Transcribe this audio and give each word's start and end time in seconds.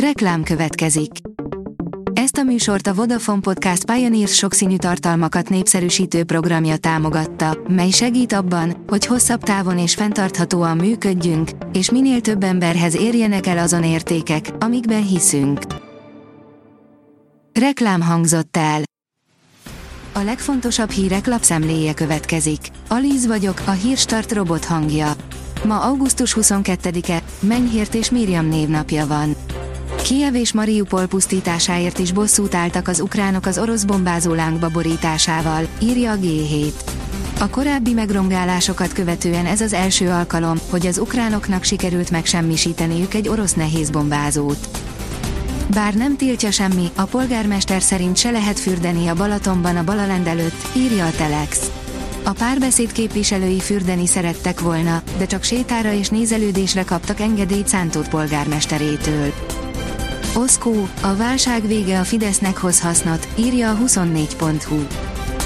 Reklám 0.00 0.42
következik. 0.42 1.10
Ezt 2.12 2.36
a 2.36 2.42
műsort 2.42 2.86
a 2.86 2.94
Vodafone 2.94 3.40
Podcast 3.40 3.84
Pioneers 3.84 4.34
sokszínű 4.34 4.76
tartalmakat 4.76 5.48
népszerűsítő 5.48 6.24
programja 6.24 6.76
támogatta, 6.76 7.58
mely 7.68 7.90
segít 7.90 8.32
abban, 8.32 8.84
hogy 8.86 9.06
hosszabb 9.06 9.42
távon 9.42 9.78
és 9.78 9.94
fenntarthatóan 9.94 10.76
működjünk, 10.76 11.50
és 11.72 11.90
minél 11.90 12.20
több 12.20 12.42
emberhez 12.42 12.96
érjenek 12.96 13.46
el 13.46 13.58
azon 13.58 13.84
értékek, 13.84 14.50
amikben 14.58 15.06
hiszünk. 15.06 15.60
Reklám 17.52 18.02
hangzott 18.02 18.56
el. 18.56 18.82
A 20.12 20.20
legfontosabb 20.20 20.90
hírek 20.90 21.26
lapszemléje 21.26 21.94
következik. 21.94 22.60
Alíz 22.88 23.26
vagyok, 23.26 23.62
a 23.66 23.70
hírstart 23.70 24.32
robot 24.32 24.64
hangja. 24.64 25.12
Ma 25.64 25.80
augusztus 25.80 26.36
22-e, 26.40 27.22
Menyhért 27.40 27.94
és 27.94 28.10
Miriam 28.10 28.48
névnapja 28.48 29.06
van. 29.06 29.36
Kiev 30.02 30.34
és 30.34 30.52
Mariupol 30.52 31.06
pusztításáért 31.06 31.98
is 31.98 32.12
bosszút 32.12 32.54
álltak 32.54 32.88
az 32.88 33.00
ukránok 33.00 33.46
az 33.46 33.58
orosz 33.58 33.84
bombázó 33.84 34.32
lángba 34.32 34.68
borításával, 34.68 35.66
írja 35.82 36.12
a 36.12 36.16
G7. 36.16 36.72
A 37.40 37.48
korábbi 37.48 37.92
megrongálásokat 37.92 38.92
követően 38.92 39.46
ez 39.46 39.60
az 39.60 39.72
első 39.72 40.08
alkalom, 40.08 40.56
hogy 40.70 40.86
az 40.86 40.98
ukránoknak 40.98 41.62
sikerült 41.62 42.10
megsemmisíteniük 42.10 43.14
egy 43.14 43.28
orosz 43.28 43.54
nehézbombázót. 43.54 44.68
Bár 45.74 45.94
nem 45.94 46.16
tiltja 46.16 46.50
semmi, 46.50 46.90
a 46.94 47.04
polgármester 47.04 47.82
szerint 47.82 48.16
se 48.16 48.30
lehet 48.30 48.58
fürdeni 48.58 49.06
a 49.08 49.14
Balatonban 49.14 49.76
a 49.76 49.84
Balalend 49.84 50.26
előtt, 50.26 50.76
írja 50.76 51.06
a 51.06 51.10
Telex. 51.10 51.70
A 52.24 52.32
párbeszéd 52.32 52.92
képviselői 52.92 53.60
fürdeni 53.60 54.06
szerettek 54.06 54.60
volna, 54.60 55.02
de 55.18 55.26
csak 55.26 55.42
sétára 55.42 55.92
és 55.92 56.08
nézelődésre 56.08 56.84
kaptak 56.84 57.20
engedélyt 57.20 57.68
Szántót 57.68 58.08
polgármesterétől. 58.08 59.32
Oszkó, 60.36 60.88
a 61.02 61.16
válság 61.16 61.66
vége 61.66 61.98
a 61.98 62.04
Fidesznek 62.04 62.56
hoz 62.56 62.80
hasznot, 62.80 63.28
írja 63.38 63.70
a 63.70 63.76
24.hu. 63.76 64.76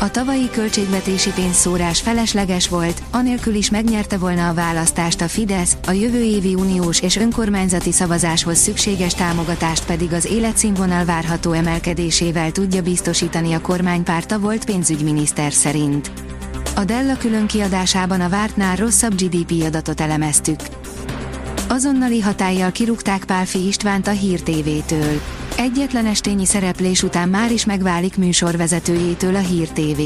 A 0.01 0.11
tavalyi 0.11 0.51
költségvetési 0.51 1.31
pénzszórás 1.31 2.01
felesleges 2.01 2.69
volt, 2.69 3.03
anélkül 3.11 3.55
is 3.55 3.71
megnyerte 3.71 4.17
volna 4.19 4.49
a 4.49 4.55
választást 4.55 5.21
a 5.21 5.29
Fidesz, 5.29 5.77
a 5.87 5.91
jövő 5.91 6.23
évi 6.23 6.55
uniós 6.55 7.01
és 7.01 7.17
önkormányzati 7.17 7.93
szavazáshoz 7.93 8.59
szükséges 8.59 9.15
támogatást 9.15 9.87
pedig 9.87 10.13
az 10.13 10.25
életszínvonal 10.25 11.05
várható 11.05 11.53
emelkedésével 11.53 12.53
tudja 12.53 12.83
biztosítani 12.83 13.53
a 13.53 13.61
kormánypárta 13.61 14.39
volt 14.39 14.65
pénzügyminiszter 14.65 15.53
szerint. 15.53 16.11
A 16.77 16.85
Della 16.85 17.17
külön 17.17 17.47
kiadásában 17.47 18.21
a 18.21 18.29
vártnál 18.29 18.77
rosszabb 18.77 19.15
GDP 19.15 19.65
adatot 19.65 20.01
elemeztük. 20.01 20.61
Azonnali 21.73 22.21
hatállyal 22.21 22.73
kirúgták 22.73 23.25
Pálfi 23.25 23.67
Istvánt 23.67 24.07
a 24.07 24.11
Hír 24.11 24.41
TV-től. 24.41 25.21
Egyetlen 25.57 26.07
estényi 26.07 26.47
szereplés 26.47 27.03
után 27.03 27.29
már 27.29 27.53
is 27.53 27.65
megválik 27.65 28.17
műsorvezetőjétől 28.17 29.35
a 29.35 29.39
Hír 29.39 29.69
TV. 29.69 30.01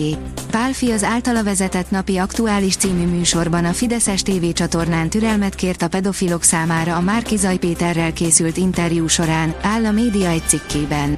Pálfi 0.50 0.90
az 0.90 1.02
általa 1.02 1.42
vezetett 1.42 1.90
napi 1.90 2.16
aktuális 2.16 2.76
című 2.76 3.06
műsorban 3.06 3.64
a 3.64 3.72
Fideszes 3.72 4.22
TV 4.22 4.52
csatornán 4.52 5.08
türelmet 5.08 5.54
kért 5.54 5.82
a 5.82 5.88
pedofilok 5.88 6.42
számára 6.42 6.96
a 6.96 7.00
Márki 7.00 7.36
Zaj 7.36 7.56
Péterrel 7.56 8.12
készült 8.12 8.56
interjú 8.56 9.06
során, 9.06 9.54
áll 9.62 9.84
a 9.84 9.90
média 9.90 10.28
egy 10.28 10.46
cikkében. 10.46 11.16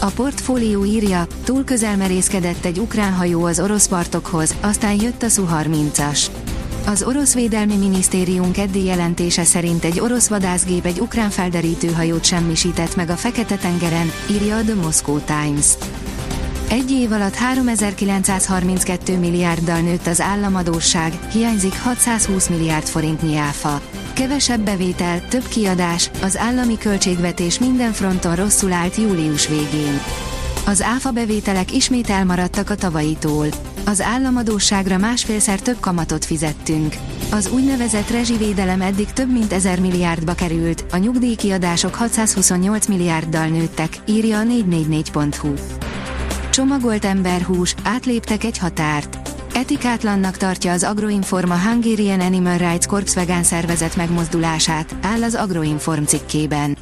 A 0.00 0.06
portfólió 0.06 0.84
írja, 0.84 1.26
túl 1.44 1.64
közel 1.64 1.96
merészkedett 1.96 2.64
egy 2.64 2.78
ukrán 2.78 3.12
hajó 3.12 3.44
az 3.44 3.60
orosz 3.60 3.88
partokhoz, 3.88 4.54
aztán 4.60 5.00
jött 5.02 5.22
a 5.22 5.28
Su-30-as. 5.28 6.26
Az 6.86 7.02
orosz 7.02 7.34
védelmi 7.34 7.76
minisztérium 7.76 8.52
keddi 8.52 8.84
jelentése 8.84 9.44
szerint 9.44 9.84
egy 9.84 10.00
orosz 10.00 10.28
vadászgép 10.28 10.84
egy 10.84 11.00
ukrán 11.00 11.30
felderítőhajót 11.30 12.24
semmisített 12.24 12.96
meg 12.96 13.10
a 13.10 13.16
Fekete-tengeren, 13.16 14.10
írja 14.30 14.56
a 14.56 14.62
The 14.62 14.74
Moscow 14.74 15.18
Times. 15.18 15.66
Egy 16.68 16.90
év 16.90 17.12
alatt 17.12 17.34
3932 17.34 19.18
milliárddal 19.18 19.80
nőtt 19.80 20.06
az 20.06 20.20
államadóság, 20.20 21.12
hiányzik 21.32 21.82
620 21.82 22.48
milliárd 22.48 22.86
forintnyi 22.86 23.36
áfa. 23.36 23.80
Kevesebb 24.12 24.60
bevétel, 24.60 25.28
több 25.28 25.48
kiadás, 25.48 26.10
az 26.22 26.36
állami 26.36 26.78
költségvetés 26.78 27.58
minden 27.58 27.92
fronton 27.92 28.34
rosszul 28.34 28.72
állt 28.72 28.96
július 28.96 29.48
végén. 29.48 30.00
Az 30.66 30.82
áfa 30.82 31.10
bevételek 31.10 31.72
ismét 31.74 32.10
elmaradtak 32.10 32.70
a 32.70 32.74
tavalyitól. 32.74 33.46
Az 33.86 34.00
államadóságra 34.00 34.98
másfélszer 34.98 35.60
több 35.60 35.80
kamatot 35.80 36.24
fizettünk. 36.24 36.94
Az 37.30 37.50
úgynevezett 37.50 38.10
rezsivédelem 38.10 38.80
eddig 38.80 39.12
több 39.12 39.32
mint 39.32 39.52
1000 39.52 39.80
milliárdba 39.80 40.34
került, 40.34 40.84
a 40.92 40.96
nyugdíjkiadások 40.96 41.94
628 41.94 42.86
milliárddal 42.86 43.46
nőttek, 43.46 43.98
írja 44.06 44.38
a 44.38 44.42
444.hu. 44.42 45.54
Csomagolt 46.50 47.04
emberhús, 47.04 47.74
átléptek 47.82 48.44
egy 48.44 48.58
határt. 48.58 49.18
Etikátlannak 49.54 50.36
tartja 50.36 50.72
az 50.72 50.82
Agroinform 50.82 51.50
a 51.50 51.58
Hungarian 51.58 52.20
Animal 52.20 52.56
Rights 52.56 52.86
Corps 52.86 53.14
vegán 53.14 53.42
szervezet 53.42 53.96
megmozdulását, 53.96 54.94
áll 55.02 55.22
az 55.22 55.34
Agroinform 55.34 56.04
cikkében. 56.04 56.76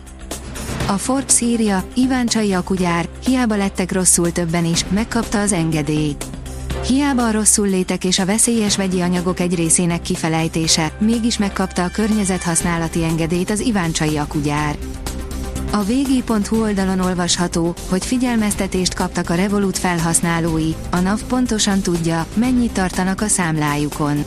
A 0.92 0.98
Forbes 0.98 1.41
írja, 1.41 1.84
Csai 2.26 2.53
a 2.53 2.62
kugyár, 2.62 3.08
hiába 3.25 3.56
lettek 3.56 3.92
rosszul 3.92 4.32
többen 4.32 4.64
is, 4.64 4.84
megkapta 4.88 5.41
az 5.41 5.53
engedélyt. 5.53 6.25
Hiába 6.86 7.26
a 7.26 7.30
rosszul 7.30 7.69
létek 7.69 8.04
és 8.04 8.19
a 8.19 8.25
veszélyes 8.25 8.76
vegyi 8.76 9.00
anyagok 9.00 9.41
egy 9.41 9.54
részének 9.54 10.02
kifelejtése, 10.02 10.92
mégis 10.98 11.38
megkapta 11.38 11.84
a 11.84 11.88
környezethasználati 11.88 13.04
engedélyt 13.04 13.50
az 13.50 13.72
Csai 13.92 14.16
a 14.16 14.26
kugyár. 14.26 14.76
A 15.70 15.82
vg.hu 15.82 16.62
oldalon 16.62 17.00
olvasható, 17.00 17.75
hogy 17.88 18.04
figyelmeztetést 18.04 18.94
kaptak 18.94 19.31
a 19.31 19.34
Revolut 19.34 19.78
felhasználói, 19.78 20.75
a 20.91 21.00
NAV 21.00 21.22
pontosan 21.22 21.81
tudja, 21.81 22.26
mennyit 22.34 22.72
tartanak 22.72 23.20
a 23.20 23.28
számlájukon. 23.28 24.25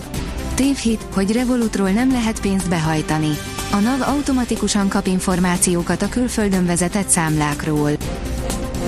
Tévhit, 0.55 1.05
hogy 1.13 1.31
Revolutról 1.31 1.89
nem 1.89 2.11
lehet 2.11 2.41
pénzt 2.41 2.69
behajtani. 2.69 3.37
A 3.71 3.75
NAV 3.75 4.01
automatikusan 4.01 4.87
kap 4.87 5.07
információkat 5.07 6.01
a 6.01 6.09
külföldön 6.09 6.65
vezetett 6.65 7.07
számlákról. 7.07 7.91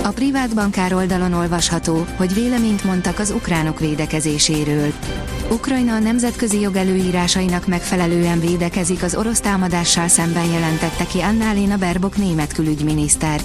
A 0.03 0.09
privát 0.09 0.55
bankár 0.55 0.94
oldalon 0.94 1.33
olvasható, 1.33 2.05
hogy 2.16 2.33
véleményt 2.33 2.83
mondtak 2.83 3.19
az 3.19 3.31
ukránok 3.31 3.79
védekezéséről. 3.79 4.94
Ukrajna 5.51 5.94
a 5.94 6.00
nemzetközi 6.00 6.59
jog 6.59 6.75
előírásainak 6.75 7.67
megfelelően 7.67 8.39
védekezik 8.39 9.03
az 9.03 9.16
orosz 9.16 9.39
támadással 9.39 10.07
szemben 10.07 10.45
jelentette 10.45 11.05
ki 11.05 11.19
Annalena 11.19 11.78
Berbok 11.78 12.17
német 12.17 12.53
külügyminiszter. 12.53 13.41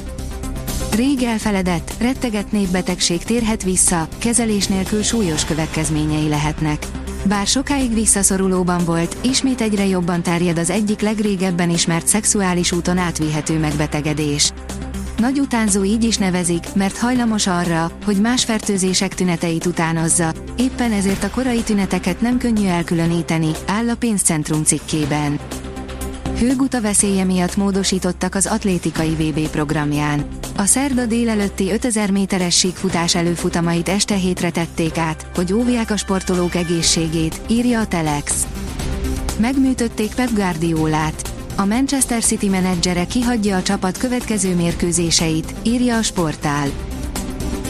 Rég 0.95 1.23
elfeledett, 1.23 1.93
retteget 1.99 2.53
népbetegség 2.53 3.23
térhet 3.23 3.63
vissza, 3.63 4.09
kezelés 4.19 4.67
nélkül 4.67 5.03
súlyos 5.03 5.45
következményei 5.45 6.29
lehetnek. 6.29 6.87
Bár 7.25 7.47
sokáig 7.47 7.95
visszaszorulóban 7.95 8.85
volt, 8.85 9.17
ismét 9.21 9.61
egyre 9.61 9.87
jobban 9.87 10.23
terjed 10.23 10.59
az 10.59 10.71
egyik 10.71 11.01
legrégebben 11.01 11.71
ismert 11.71 12.07
szexuális 12.07 12.73
úton 12.73 12.99
átvihető 12.99 13.59
megbetegedés. 13.59 14.53
Nagy 15.17 15.39
utánzó 15.39 15.85
így 15.85 16.05
is 16.05 16.17
nevezik, 16.17 16.75
mert 16.75 16.97
hajlamos 16.97 17.47
arra, 17.47 17.91
hogy 18.05 18.17
más 18.17 18.45
fertőzések 18.45 19.15
tüneteit 19.15 19.67
utánozza, 19.67 20.33
éppen 20.57 20.93
ezért 20.93 21.25
a 21.25 21.31
korai 21.31 21.63
tüneteket 21.63 22.21
nem 22.21 22.39
könnyű 22.39 22.67
elkülöníteni, 22.67 23.51
áll 23.67 23.89
a 23.89 23.95
pénzcentrum 23.95 24.65
cikkében. 24.65 25.39
Hőguta 26.43 26.81
veszélye 26.81 27.25
miatt 27.25 27.57
módosítottak 27.57 28.35
az 28.35 28.47
atlétikai 28.47 29.11
VB 29.11 29.49
programján. 29.49 30.27
A 30.57 30.65
szerda 30.65 31.07
délelőtti 31.07 31.73
5000 31.73 32.11
méteres 32.11 32.59
síkfutás 32.59 33.15
előfutamait 33.15 33.89
este 33.89 34.15
hétre 34.15 34.51
tették 34.51 34.99
át, 34.99 35.27
hogy 35.35 35.53
óvják 35.53 35.91
a 35.91 35.97
sportolók 35.97 36.55
egészségét, 36.55 37.41
írja 37.49 37.81
a 37.81 37.87
Telex. 37.87 38.47
Megműtötték 39.39 40.15
Pep 40.15 40.33
Guardiolát. 40.35 41.33
A 41.57 41.65
Manchester 41.65 42.23
City 42.23 42.49
menedzsere 42.49 43.07
kihagyja 43.07 43.57
a 43.57 43.63
csapat 43.63 43.99
következő 43.99 44.55
mérkőzéseit, 44.55 45.55
írja 45.63 45.97
a 45.97 46.03
sportál. 46.03 46.69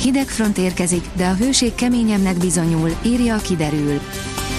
Hideg 0.00 0.26
front 0.26 0.58
érkezik, 0.58 1.04
de 1.16 1.26
a 1.26 1.34
hőség 1.34 1.74
keményemnek 1.74 2.36
bizonyul, 2.36 2.96
írja 3.02 3.34
a 3.34 3.40
kiderül. 3.40 4.00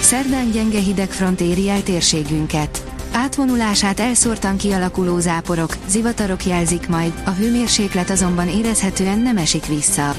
Szerdán 0.00 0.50
gyenge 0.50 0.78
hidegfront 0.78 1.40
éri 1.40 1.68
el 1.68 1.82
térségünket. 1.82 2.93
Átvonulását 3.16 4.00
elszórtan 4.00 4.56
kialakuló 4.56 5.18
záporok, 5.18 5.76
zivatarok 5.86 6.46
jelzik 6.46 6.88
majd, 6.88 7.12
a 7.24 7.30
hőmérséklet 7.30 8.10
azonban 8.10 8.48
érezhetően 8.48 9.18
nem 9.18 9.36
esik 9.36 9.66
vissza. 9.66 10.14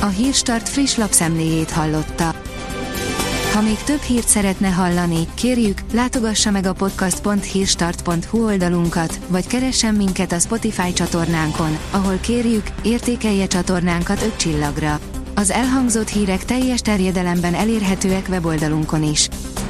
A 0.00 0.06
Hírstart 0.06 0.68
friss 0.68 0.96
lapszemléjét 0.96 1.70
hallotta. 1.70 2.34
Ha 3.52 3.60
még 3.60 3.78
több 3.84 4.00
hírt 4.00 4.28
szeretne 4.28 4.68
hallani, 4.68 5.26
kérjük, 5.34 5.78
látogassa 5.92 6.50
meg 6.50 6.66
a 6.66 6.72
podcast.hírstart.hu 6.72 8.44
oldalunkat, 8.44 9.18
vagy 9.28 9.46
keressen 9.46 9.94
minket 9.94 10.32
a 10.32 10.38
Spotify 10.38 10.92
csatornánkon, 10.92 11.78
ahol 11.90 12.16
kérjük, 12.20 12.66
értékelje 12.82 13.46
csatornánkat 13.46 14.22
5 14.22 14.36
csillagra. 14.36 14.98
Az 15.34 15.50
elhangzott 15.50 16.08
hírek 16.08 16.44
teljes 16.44 16.80
terjedelemben 16.80 17.54
elérhetőek 17.54 18.26
weboldalunkon 18.28 19.02
is. 19.02 19.28